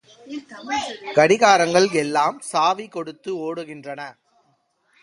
கடிகாரங்கள் 1.17 1.87
எல்லாம் 2.03 2.37
சாவி 2.51 2.87
கொடுத்து 2.87 3.31
ஓடுகின்றன. 3.47 4.01